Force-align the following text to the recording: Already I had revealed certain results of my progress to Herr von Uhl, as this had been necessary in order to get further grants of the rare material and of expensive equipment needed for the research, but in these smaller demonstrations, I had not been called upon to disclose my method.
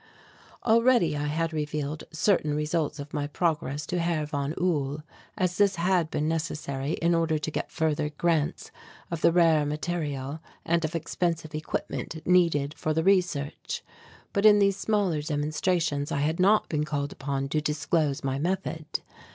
Already 0.65 1.15
I 1.15 1.27
had 1.27 1.53
revealed 1.53 2.05
certain 2.11 2.55
results 2.55 2.97
of 2.97 3.13
my 3.13 3.27
progress 3.27 3.85
to 3.85 3.99
Herr 3.99 4.25
von 4.25 4.53
Uhl, 4.59 5.03
as 5.37 5.59
this 5.59 5.75
had 5.75 6.09
been 6.09 6.27
necessary 6.27 6.93
in 6.93 7.13
order 7.13 7.37
to 7.37 7.51
get 7.51 7.69
further 7.69 8.09
grants 8.09 8.71
of 9.11 9.21
the 9.21 9.31
rare 9.31 9.63
material 9.63 10.39
and 10.65 10.83
of 10.83 10.95
expensive 10.95 11.53
equipment 11.53 12.25
needed 12.25 12.73
for 12.73 12.95
the 12.95 13.03
research, 13.03 13.83
but 14.33 14.43
in 14.43 14.57
these 14.57 14.75
smaller 14.75 15.21
demonstrations, 15.21 16.11
I 16.11 16.21
had 16.21 16.39
not 16.39 16.67
been 16.67 16.83
called 16.83 17.11
upon 17.11 17.47
to 17.49 17.61
disclose 17.61 18.23
my 18.23 18.39
method. 18.39 19.01